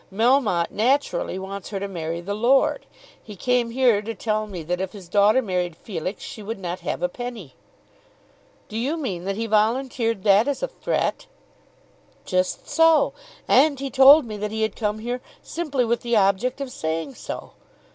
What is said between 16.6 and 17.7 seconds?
of saying so.